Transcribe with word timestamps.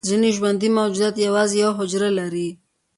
ځینې 0.09 0.29
ژوندي 0.37 0.69
موجودات 0.79 1.15
یوازې 1.27 1.55
یوه 1.63 1.73
حجره 1.79 2.09
لري 2.19 2.49